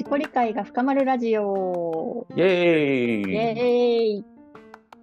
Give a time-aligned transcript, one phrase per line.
[0.00, 2.26] 自己理解が深まるラジオ。
[2.34, 3.58] イエーイイエー
[4.20, 4.24] イ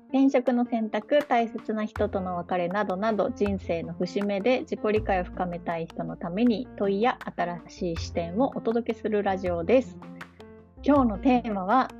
[0.09, 9.99] 転職の選択、大切な人との別れなどなど人生の節目で自己理解を深めたい人のために問いや新しい視点をお届けするラジオです。
[10.83, 11.91] 今日のテーマは、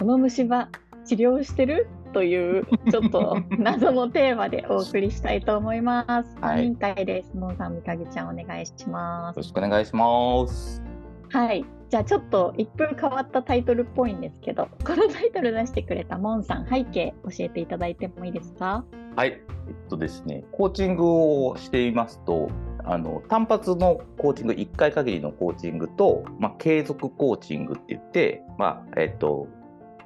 [0.00, 0.70] この虫歯
[1.04, 1.86] 治療してる？
[2.12, 6.36] というちょっと 謎のテーマでお送りしたいと思います。
[6.40, 7.30] はい委員会です。
[7.36, 9.42] のんさん、みかげちゃんお願いしますよろ。
[9.44, 10.89] しくお願いします。
[11.32, 11.64] はい。
[11.88, 18.84] じゃあちょっと一風変わったタイトルっぽいんですけど、このタイトル出してくれたモンさん、背景教えていただいてもいいですか？
[19.16, 19.28] はい。
[19.30, 19.34] え
[19.70, 22.48] っとですね、コーチングをしていますと、
[22.84, 29.46] あの単発のコーチング、1回限りのコーチングと、まあ、継続コーチングって言って、まあ、えっと、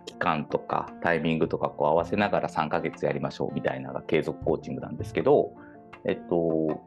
[0.06, 5.52] 期間とかタイミングとかこう合わせながら3ヶ月やりましょうみたいなのが継続コーチングなんですけど、
[6.06, 6.82] えっと、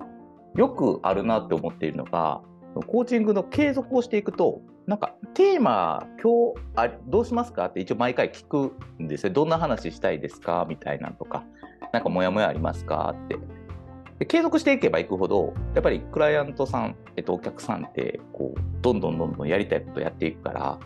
[0.56, 2.42] よくあるなって思っているのが、
[2.74, 7.66] コーチングの継続をしていくと、なんかテーマ、今日あどうしますか？
[7.66, 9.34] って一応毎回聞くんですよ。
[9.34, 10.66] どんな話したいですか？
[10.70, 11.44] みたいなのとか、
[11.92, 13.16] なんかモヤモヤありますか？
[13.26, 13.38] って。
[14.20, 20.80] で継続していけばいくほど、やっぱりクライアントさん、えっと、お客さんってこう、どんどんどんどんやりたいことやっていくから、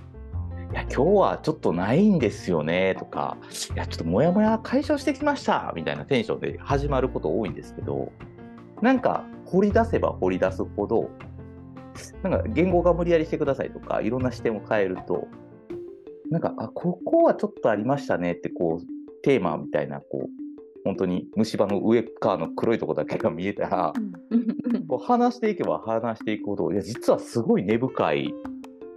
[0.72, 3.38] いや、今日はちょっとないんですよねとか、
[3.74, 8.12] いや、ちょっとモヤモヤ解消してきましたみたいなテンションで始まること多いんですけど、
[8.82, 11.10] なんか掘り出せば掘り出すほど、
[12.24, 15.28] なんか言語が無理やりしてくださいとか、いろんな視点を変えると、
[16.30, 20.42] なんか、あ、ここはちょっとありましたねって、こう、テーマみたいな、こう、
[20.84, 23.94] 本当に虫歯の上側の黒いとこだけが見えたら、
[24.88, 28.34] こう話していけば話していくほど、いや、実はすごい根深い、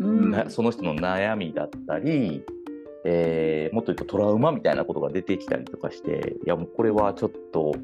[0.01, 0.31] うん。
[0.31, 2.43] なその人の悩みだったり、
[3.05, 7.75] えーもっと言うとトラウマみたいなことが出てきたりとかして、いや、もうこれはちょっと、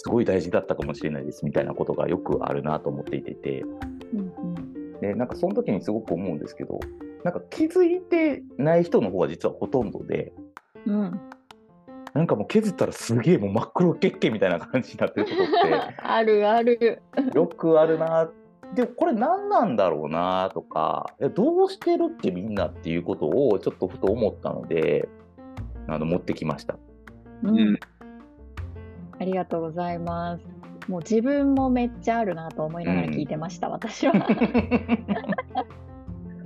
[0.00, 3.62] すごい大事だったかもしれないですみたいなことがよくあるなと思っていてて、
[4.14, 6.78] うんで、なんかその時にすごく思うんですけど、
[7.24, 10.32] なんか気づいてない人の方が実はほとんどで、
[10.86, 11.20] うんうん
[12.14, 15.46] なんかもう削ったらすげえもう真っ黒血形みたいな感じになってることっ
[16.02, 16.78] あるある。
[16.78, 17.00] て
[17.34, 18.30] よくあるな。
[18.74, 25.08] で、これ何なんだろうなとか、えどうしてるってみんなっていうことをちょっとふと思ったので、
[25.86, 26.78] あの持ってきました。
[27.42, 27.78] うん
[29.20, 30.44] ありがとうございます。
[30.88, 34.14] もう自分もめっちゃあるなと思いながら聞いてました、私は。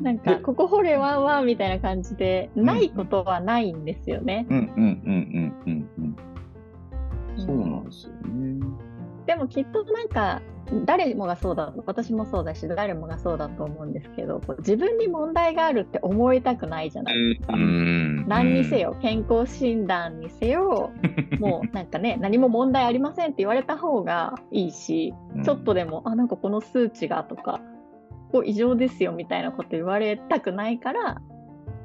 [0.00, 4.46] なんか、でここ掘れワンワンみたいな感じで、んないことはないんですよね。
[4.50, 6.16] うんうんうんうんうんうん。
[7.36, 8.66] そうなんですよね。
[9.26, 10.42] でもきっとなんか
[10.84, 17.56] 誰もがそうだ私もそうだし誰もがそうだと思うんですけど自分に問題があるって思いたくないじゃないですか。
[17.56, 18.82] ん何にせ。
[18.82, 20.90] よ健康診断にせよ
[21.38, 27.60] もうなんかね何も問題ありませんって言われた方がいいしうんちょっとでもあなんかこの数値がとか
[28.32, 31.20] こう異常ですよみたいなこと言われたくないから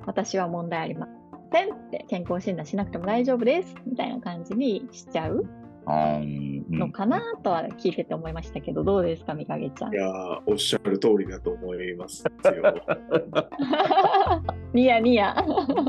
[0.06, 1.08] 私は問題ありま
[1.52, 5.46] せんって健康診断しなくても大丈夫ですみたいな感じにしちゃう
[5.90, 9.94] のかなとは聞いてて思いましたけど、どうですか、みかげちゃん？
[9.94, 9.96] い。
[9.96, 12.32] やーおっしゃる通りだと思いますよ。
[14.74, 15.34] ニヤニヤ。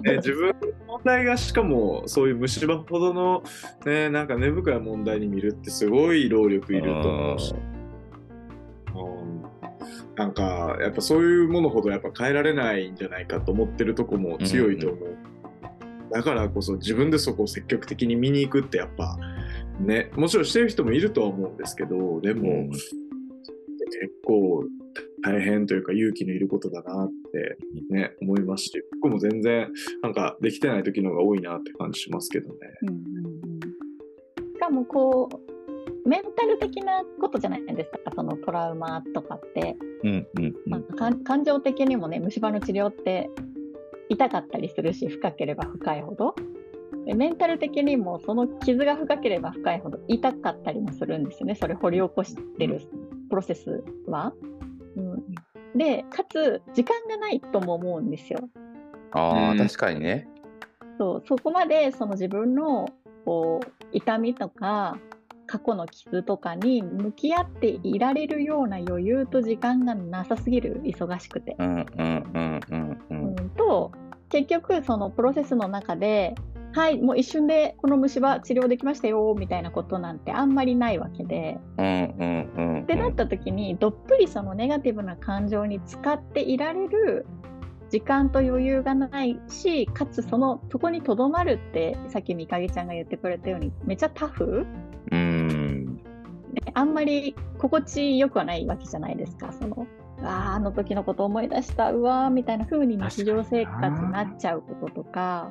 [0.05, 0.55] ね、自分の
[0.87, 3.43] 問題がしかもそういう虫歯ほどの、
[3.87, 7.79] ね、なんか根深い問題に見るってすごい労力いると思うし、うん
[10.17, 15.17] なんかやっぱそういうものほどやっぱ変えられないんじゃないかと思ってるとこも強いと思う。
[16.11, 19.17] だからこそ自分でそこを積極的に見に行くってやっぱ
[19.81, 22.71] ねもちろんしてる人もいるとは思うんですけどでも、うん
[23.91, 24.65] 結構
[25.25, 27.57] 大変というか勇気のいることだなって
[27.89, 29.71] ね思いますし僕も全然
[30.03, 32.55] なんかできてない時の方が多いなって感じしますけどね。
[32.83, 33.79] うんうんうん
[34.59, 39.77] しかもこう、メンタル的なことじゃないですか、そのトラウマとかって。
[40.03, 43.31] うんうん感情的にもね、虫歯の治療って
[44.09, 46.35] 痛かったりするし、深ければ深いほど。
[47.09, 52.83] でメンタル的にもその傷が深ければ深いほど痛かったりもするんですよね、それ掘り起こしてる
[53.31, 54.35] プロセスは。
[54.95, 55.25] うん、
[55.75, 58.51] で、かつ、時間がないとも思うんですよ。
[59.13, 60.29] ああ、うん確かにね。
[60.99, 62.87] そうそこまでその自分の
[63.25, 64.99] こう痛みとか
[65.47, 71.57] 過去の傷とかに向き合っていられるような余裕と時間がなさすぎる忙しくて。
[71.59, 72.99] うんうんうんうんう。
[73.11, 73.93] うんん、と
[74.29, 76.35] 結局そのプロセスの中で
[76.79, 81.59] 「はいもう一瞬でこの虫歯治療できましたよ」みたいなことなんてあんまりないわけで。
[81.77, 87.27] ってなった時にどっぷりそのネガティブな感情に使っていられる
[87.91, 94.65] 時間と余裕がないしかつそのそこにとどまるってさっきみかげちゃんが言ってくれたようにめっちゃタフ？
[95.11, 95.97] うん。
[96.55, 99.87] であんまり心地よくはないわけじゃないですかその
[100.23, 105.51] ああの時のこと思い出したうわーみたいな風に日常生活になっちゃうこととか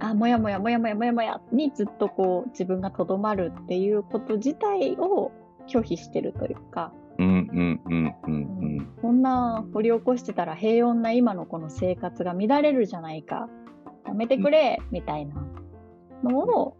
[0.00, 5.30] あもやもやもやもやもやもやにずっとこう自分がとどまるっていうこと自体を
[5.68, 13.48] 拒否してるというか、うんうんうんうんこんな掘り起こしてたら平穏な今のこの生活が乱れるじゃないか
[14.06, 15.34] やめてくれ、みたいな
[16.24, 16.76] のを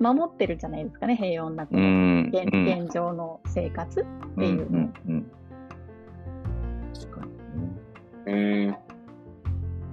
[0.00, 1.82] 守ってるじゃないですかね平穏なこうん。
[1.82, 1.90] うの
[2.22, 4.04] ん現,、うん現状の生活っ
[4.38, 4.66] ていう。
[4.66, 5.26] うんうんうん
[6.94, 7.26] 確か
[8.26, 8.78] にね。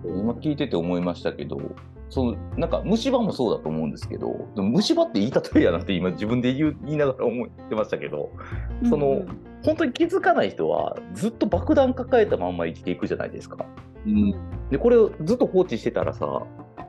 [0.04, 1.58] うん今聞いてて思いましたけど、
[2.14, 8.32] そのなんか虫歯もそうだと思うんですけど、虫歯って言い例えやなって今自分で言う言いながら思ってましたけど、
[8.90, 9.14] そのうん。
[9.14, 13.66] うん本当に気づかない人はずっと爆弾抱えたまんま生きていくじゃないですか。
[14.06, 14.34] うん。
[14.70, 16.46] で、これをずっと放置してたらさ、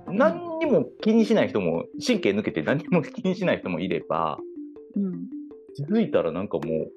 [0.09, 4.41] 何にも気にしない人も、神経抜けて何にも気にしない人もいれば、
[4.97, 5.12] うん。
[5.76, 6.91] 気づいたらなんかもう、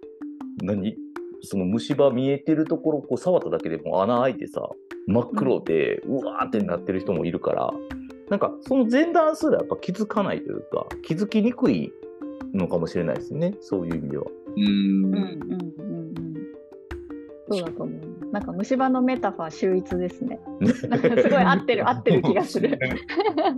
[0.66, 0.96] 何？
[1.44, 4.68] その虫歯見えてるところをこう触っただけでもう穴開いてさ、
[5.06, 7.72] 真っ黒で、うわーってなってる人もいるから、
[8.30, 11.92] なんかその前段すらやっぱ気づかないというか、気づきにくい
[12.54, 14.26] のかもしれないですね、そういう意味では。
[14.58, 16.18] うんうんうんうんうん
[17.50, 18.32] そうだと思う。
[18.32, 20.40] なんか虫歯のメタファー秀逸ですね。
[20.90, 22.78] なんかすごい合ってる合ってる気がする。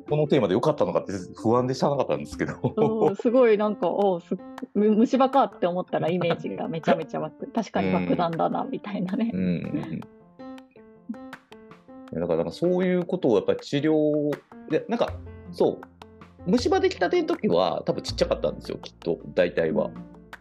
[0.07, 3.15] このテーマでよかったのかって不安でしゃあなかったんですけど。
[3.15, 4.37] すごいなんかおす
[4.75, 9.37] む虫歯かって思ったらイメージがめちゃめちゃ湧く確かに爆弾だなみたいなねう。
[9.37, 10.01] んうん
[12.11, 14.31] だからなんかそういうことをやっぱり治療
[14.69, 15.13] でなんか
[15.51, 19.89] そう虫歯できたての時は多分ちっちゃかったんですよきっと大体は。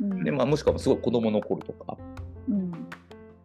[0.01, 1.99] うんでまあもしくはすごい子供の頃とか
[2.49, 2.73] うん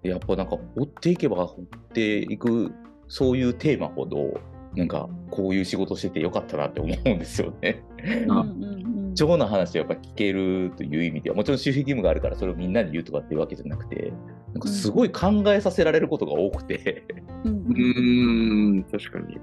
[0.03, 2.73] やっぱなんか追っていけば追っていく
[3.07, 4.39] そういうテーマほど
[4.75, 7.83] なんかこういう仕事しててよかったなって思うんですよね。
[8.03, 14.11] うんうんうん貴重な話をやっぱ聞けるという意味ではもちろん守秘義務があるからそれをみんなに言うとかっていうわけじゃなくて
[14.53, 17.03] なんかすごい考えさせられることが多くて。
[17.43, 19.37] うんうーん、確かに。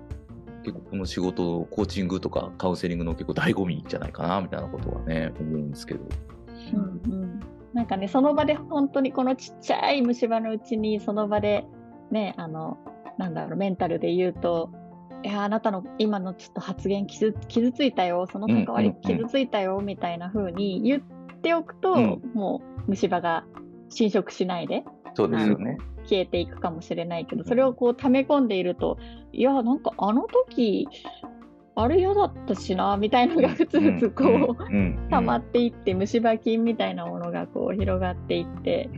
[0.63, 6.01] 結構この仕事、コーチングとかカウンセリングの結構醍醐味じゃないかなみたいなことはね、思うんですけど。
[6.75, 7.41] うんうん
[7.73, 11.65] なんかねその場で本当にこのちっちゃい虫歯のうちにその場で
[12.11, 12.79] ねあの
[13.17, 14.71] なんだろうメンタルで言うと
[15.23, 21.03] いやあなたの今のちょっと発言傷傷ついたよその関わり傷ついたよみたいな風に言っ
[21.41, 23.45] ておくと、うんもう虫歯が
[23.89, 24.85] 侵食しないで
[25.15, 25.77] そうですよね。
[26.05, 28.99] 消えていくかもしれないけどそれをこう溜め込んでいると
[29.33, 30.89] いやなんかあの時
[31.77, 38.91] あれ嫌だったしなみたいなのがふつふつこう、溜まっていって虫歯菌みたいなものがこう広がっていって、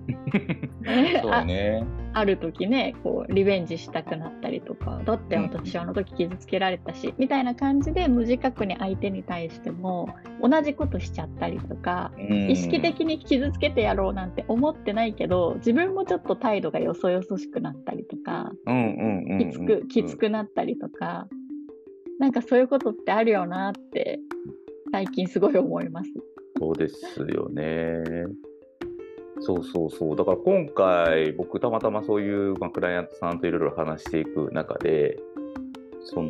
[1.21, 1.85] そうだね。
[1.99, 21.29] あある時ねこうリベンジしたくなったりとかだって私あの時傷つけられたしみたいな感じで無自覚に相手に対しても同じことしちゃったりとか意識的に傷つけてやろうなんて思ってないけど自分もちょっと態度がよそよそしくなったりとかうんうんうんうんきつくきつくなったりとか
[22.19, 24.21] なんかそういうことってあるよなって
[24.93, 26.11] 最近すごい思います。
[26.59, 28.05] そうですよね。
[29.45, 30.17] そうそうそう。
[30.17, 35.19] だから今回、僕たまたまそういう、まあ、クライアントさんといろいろ話していく中で、
[36.05, 36.29] その、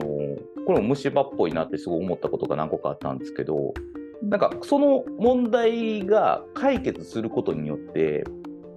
[0.66, 3.74] これも虫歯っぽいなってすごい思ったことが何個かあったんですけど、
[4.22, 8.24] なんかその問題が解決することによって、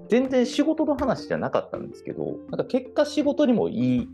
[0.10, 4.10] 全然仕事の話じゃなかったんですけど、なんか結果仕事にもいい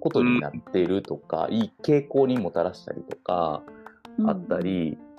[0.00, 3.62] ことになっているとか、いい傾向にもたらしたりとか、
[4.26, 5.11] あったり、なんか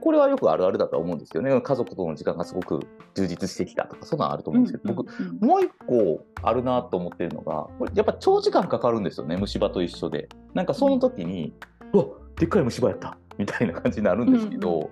[0.00, 1.60] これはよくあるあるだとは思うんですよね。
[1.60, 2.80] 家族との時間がすごく
[3.14, 10.28] 充実してきたとか、そんなんあると思うんですけど、僕、うんもう一個あるなと思ってるのが、これやっぱ長時間かかるんですよね、虫歯と一緒で。
[10.54, 11.54] なんかその時に、
[11.92, 12.04] うわ
[12.36, 14.90] でっかい虫歯やったみたいな感じになるんですけど、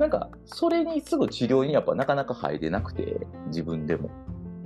[0.00, 4.10] なんかそれにすぐ治療にやっぱなかなか入れなくて、自分でも。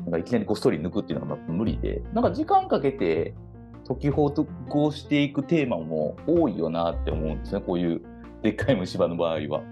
[0.05, 3.35] なんかいきなりこっそり抜くっていうのが無理で、なんか時間かけて
[3.87, 8.03] 解きほぐしていくテーマも多いよなって思うんですね、こういう
[8.43, 9.63] でっかい虫歯の場合は。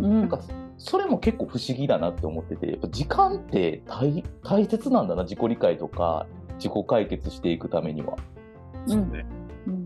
[0.00, 0.40] うんなんか
[0.76, 6.26] それも結構不思議だなって思ってて、やっぱ時間って大大切なんだな、自己理解とか、
[6.56, 8.16] 自己解決していくためには。
[8.86, 9.24] そうね。
[9.66, 9.84] うん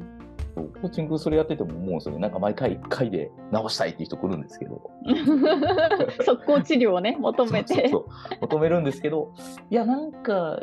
[0.80, 2.20] コーチングそれやってても思うんですよね。
[2.20, 4.90] なんか毎回1回で直したいっていう人来るんですけど。
[6.24, 9.32] 速攻治療をね求めてそうそうそう求めるんですけど、
[9.70, 10.58] いや、なんか、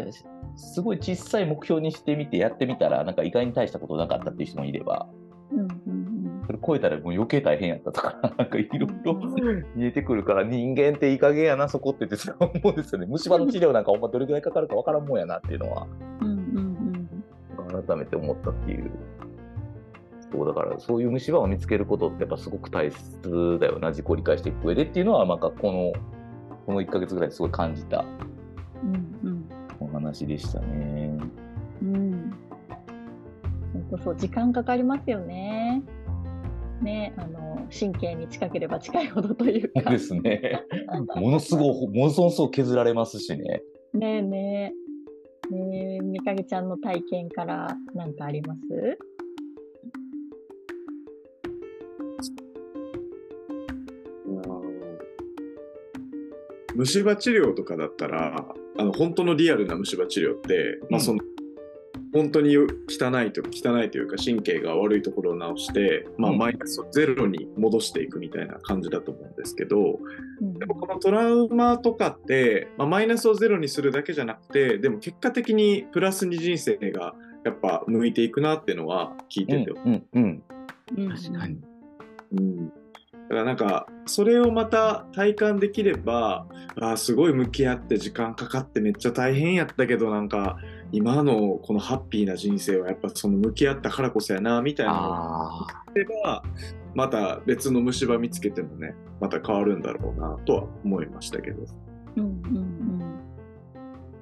[0.58, 5.08] すごい小さい目標にしてみてやってみたら、なんか意外に大したことなかったっていう人もいれば、
[5.51, 5.95] うんうん
[6.46, 9.16] それ超えたらもう余計大変やったとか、なんかいろいろ
[9.75, 13.08] 見えてくるから、人間っていい加減やな、そこってって思うんですよね。
[13.08, 15.88] 虫歯の治療なんかほんまどれぐらいかかるかわからんもんやなっていうのは、
[16.22, 16.75] うんうんうん
[17.84, 18.92] 改めて思ったっていう。
[20.32, 25.94] そうだから、そういう虫歯を見つけることってやっぱすごく大切だよな、自己理解していく上でっていうのは、なんかこの、
[26.66, 28.06] この1ヶ月ぐらいすごい感じた
[28.84, 29.50] うんうん
[29.80, 31.18] も話でしたね。
[31.82, 32.34] うん。
[33.74, 35.84] 本当そう、時間かかりますよね。
[36.86, 39.89] ね、あの、神経に近ければ近いほどというか。
[39.89, 40.62] ですね。
[41.15, 43.63] ものすごい、ものすごく削られますしね。
[43.94, 44.74] ねえね
[45.51, 45.54] え。
[45.54, 48.62] ねえ、みかげちゃんの体験から何かあります？
[56.75, 61.20] 虫歯治療とかだったらあの本当のリアルな虫歯治療って、まあ、その
[62.16, 62.64] 本当に汚
[63.28, 66.38] いと汚いというか神経が悪いところを直して、まあ、うん。
[66.38, 70.00] マイナスをゼロに戻していくみたいな感じだと思うんですけど、
[70.42, 70.54] うん。
[70.54, 80.44] でもこのトラウマとかって、まあ、マイナスをゼロにするだけじゃなくてでも結果的にプラスに人生がやっぱ向いていくなっていうのは聞いてて、うんうん。
[80.98, 81.10] うん。
[81.10, 81.60] 確かに。
[82.32, 82.74] うん、だ
[83.28, 90.58] からなんかそれをまた体感できればあーすごい向き合って時間かかってめっちゃ大変やったけどなんか
[90.96, 96.42] 今のこのハッピーな人生はやっぱその向き合ったからこそやなみたいなのがれば
[96.94, 101.66] また別の虫歯見つけてもねまた変わるんだろうなとは思いましたけど。
[102.16, 103.16] うんうんうん。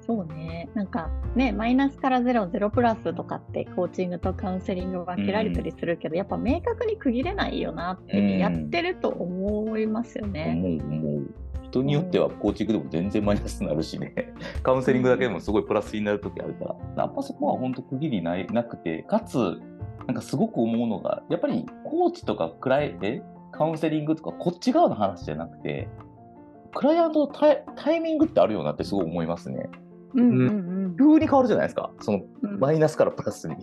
[0.06, 0.68] そうね。
[0.74, 10.80] なんかね、マイナスからゼロ、ゼロプラスとかってコーチングとカウンセリング分けられたりするけど、やっぱ明確に区切れないよなってうんやってると思いますよあ、ね。
[10.82, 11.43] 思う思う。
[11.74, 14.14] 人によってはコーチングでも全然マイナスになるしね、
[14.62, 19.36] カウンセリングだけでもすごいプラスになるときあるから、やっぱそこは本当区切りないなくて、かつ、
[20.06, 23.22] なんかすごく思うのが、やっぱりコーチとかクライえ？
[23.52, 25.88] カウンセリングとかこっち側の話じゃなくて、
[26.74, 29.68] クライアントのタイタイミングってあるよなってすごい思いますね。
[30.14, 32.60] うんうんうん急に変わるじゃないですか、そのうん。
[32.60, 33.56] マイナスからプラスに。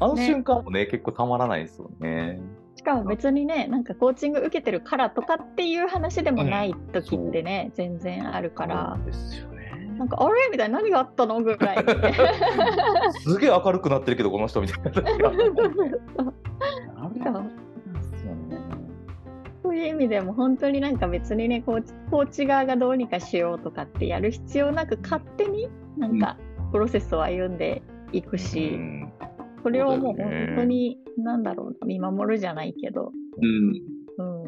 [0.00, 2.40] あのね瞬間もね、結構たまらないですよね。
[2.86, 8.96] しかも別にね、なんかコーチング受けてるからとかっていう話でもない時ってね、全然あるから。
[9.04, 9.92] ですよね。
[9.98, 10.34] なんかあれ？
[10.52, 10.78] みたいな？
[10.78, 11.42] 何があったの？
[11.42, 11.78] ぐらい。
[13.24, 14.92] すげえ明るくなってるけど、この人みたいな。
[19.64, 19.74] そう。
[19.76, 26.36] いう意味でも本当になんか別にねコーチコーチ側がどうにかしようとかってやる必要なく勝手になんか
[26.70, 29.12] プロセスを歩んでいくし、うん
[29.66, 33.82] それをもう本当になんだろうな見守るじゃないけど、うん。
[34.18, 34.44] うん、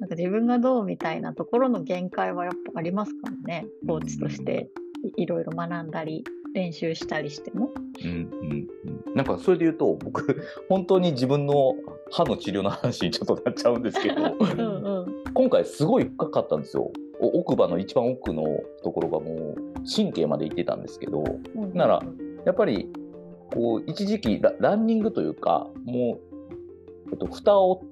[0.00, 3.66] なんか自分がどうみたいなところの限界はやっぱありますからね。
[3.86, 4.70] コーチとして
[5.18, 6.24] いいろいろ学んだり
[6.54, 7.68] 練習したりしても。
[8.02, 8.68] うんうん
[9.06, 9.14] うん。
[9.14, 11.74] なんかそれで言うと僕 本当に自分の
[12.10, 14.22] 歯の治療の話にちょっとなっちゃうんですけど。
[14.40, 15.24] うんうん。
[15.34, 16.90] 今回すごい深かったんですよ。
[17.20, 18.42] お奥歯の一番奥の
[18.82, 21.22] ところがもう神経まで行ってたんですけど。
[21.56, 21.74] うん。
[21.74, 22.02] なら
[22.46, 22.88] やっぱり
[23.52, 26.18] こう一時期ラランニングというかも
[27.08, 27.82] う、えっと、蓋を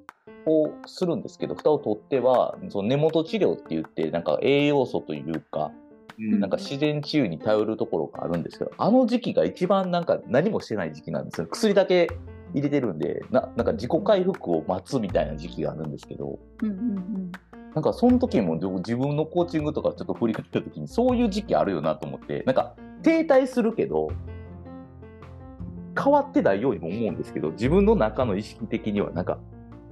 [0.47, 5.71] をするんですけど蓋を取ってはその根元治療って言ってなんか栄養素というか
[6.19, 11.47] うんなんか自然治癒に頼るところがあるんですけど、あの時期が一番なんか何もしてない時期なんですよ。
[11.47, 12.11] 薬だけ
[12.52, 17.33] 入れてるんで、ななんか自己回復を待つみたいな時期があるんですけど、うんうん
[17.73, 22.75] なんかその時も自分のコーチングとかちょっと振り返った時にそういう時期あるよなと思って、なんか
[23.05, 24.11] 停滞するけど、
[25.97, 29.38] 変わってないようにも思うんですけど、自分の中の意識的にはなんか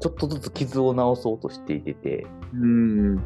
[0.01, 3.21] ちょっとずつ傷を治そうとしていてて、うん。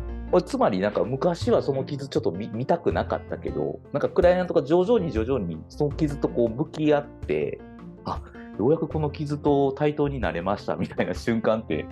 [0.47, 7.61] つまりなんか昔はその傷ちょっと見見たくなかったけどなんかクライアントが徐々に徐々にその傷とこう向き合って
[8.07, 8.23] あ
[8.59, 11.87] ようやくこの傷と対等になれましたみたいな瞬間って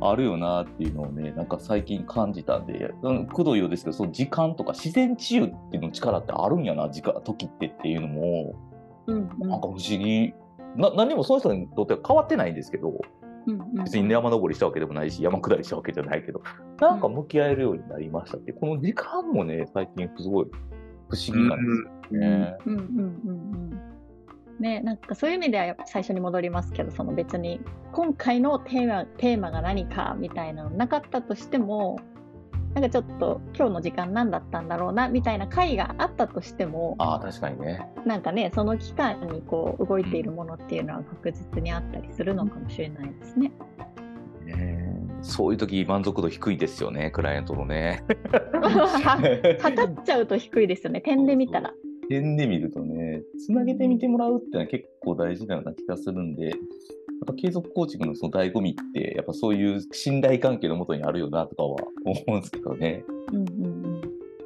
[0.00, 8.54] あるよなっていうのをねなんか最近感じたんで、うん、くどいようですけどその時間とか自然治癒っていうの力ってあるんやな時間時ってっていうのも
[9.06, 9.48] うんうん。
[9.48, 10.34] なんか不思議。
[10.76, 13.00] な何もその人にとっては変わってないんですけど
[13.46, 13.84] うんうん。
[13.84, 16.42] 別に山登りしたわけでもないし、山下りしたわけじゃないけど、
[16.80, 20.46] なんか向き合えるようになりましたって、この時間もね、最近すごい
[21.08, 22.20] 不思議なんですよ。
[22.20, 22.56] ね。
[22.66, 23.32] うんうんうんう
[23.74, 23.94] ん。
[24.58, 27.60] ね、なんかそういう意味ではやっぱ最初に戻りますけどその別に
[27.92, 31.98] 今回のテーマテーマが何かみたいなのなかったとしても
[32.74, 37.86] なんかちょっと今日の時間何だったんだろうなみたいな回があったとしてもああ、確かにね。
[38.04, 43.52] なんかねその期間にこう動いているものっていうのは確実にあったりするのかもしれないですね。
[44.44, 48.02] ねそういう時満足度低いですよね、クライアントのね。
[49.60, 51.72] 測っちゃうと低いですよね 点で見たら。
[52.08, 56.52] 点で見るとね、つなげてみてもらうってのは結構大事なような気がするんで、
[57.20, 63.04] やっぱ継続コーチングのその醍醐味って、やっぱそういう信頼関係のもとにあるよなとかは思うんですけどね。
[63.32, 63.94] うんうんうん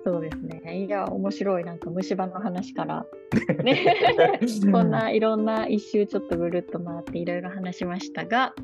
[0.04, 0.86] そうですね。
[0.86, 1.64] いや、面白い。
[1.64, 3.04] なんか虫歯の話から。
[3.62, 3.94] ね。
[4.72, 8.54] こんないろんな一周ちょっとぐるっと回っていろいろ話しましたが、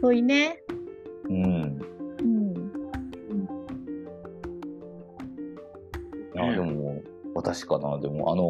[0.00, 0.62] そういね。
[1.28, 1.80] うん。
[2.20, 2.72] うん。
[6.36, 7.02] あでも、
[7.34, 8.44] 私かな、でも、あの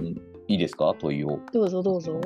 [0.00, 1.40] ーいいですか、問いを。
[1.52, 2.20] どうぞどうぞ。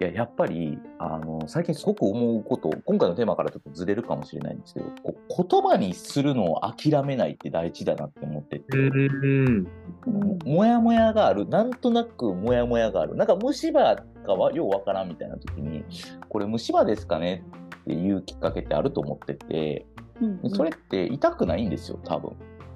[0.00, 9.66] いや、やっぱり、あの、最近すごく思うこと、今回のテーマからちょっとずれるかもしれないんですけど、こう言葉にするのを諦めないって大事だなって思ってて、うん。
[10.06, 15.84] うんもやもやがある、なんとなくもやもやがある、なんか虫歯かはようわからんみたいな時に、
[16.28, 17.44] これ虫歯ですかね
[17.80, 19.86] っていうきっかけってあると思ってて、
[20.20, 22.32] うんでそれって痛くないんですよ、多分。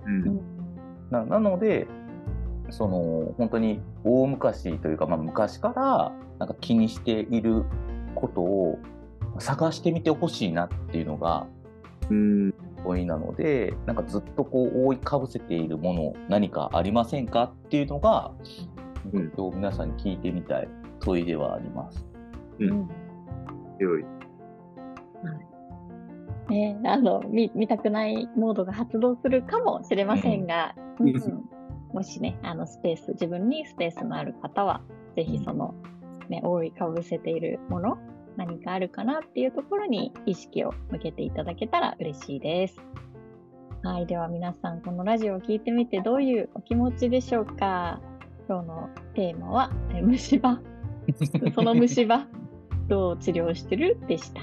[0.07, 0.29] うん。
[0.29, 0.41] うん。
[1.11, 1.87] ななので、
[2.73, 7.65] その本当に大昔というか、まあ、昔からなんか気にしている
[8.15, 8.79] ことを
[9.39, 11.47] 探してみてほしいなっていうのが
[12.11, 12.55] うん。
[12.85, 18.33] 問いなので、なんかずっとこう覆いかぶせているもの何かありませんかっていうのが、
[19.13, 20.69] うん今日皆さんに聞いてみたい
[21.01, 22.05] 問いではあります。
[22.59, 22.89] うん
[23.79, 24.05] 良い。
[26.49, 31.42] ね、あの見見たくないモードが発動するかもしれませんが、うんうん
[31.93, 34.81] もしね、あのスペース、自分にスペースのある方は、
[35.17, 35.75] ぜひその、
[36.29, 37.99] ね、覆いかぶせているもの、
[38.37, 42.81] 何かあるかなっていうところに意識を向けていただけたら嬉しいです。
[43.83, 48.01] はい、では皆さん、このラジオを聞いてみてどういうお気持ちでしょうか？
[48.49, 50.61] 今日のテーマは、え虫歯。
[51.55, 52.27] その虫歯、
[52.89, 54.41] どう治療してるでした。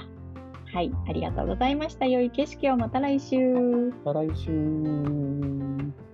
[0.72, 2.06] はい、ありがとうございました。
[2.06, 3.92] 良い景色をまた来週。
[4.04, 6.09] また来週。